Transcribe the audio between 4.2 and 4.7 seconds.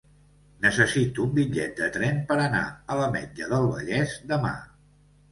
demà.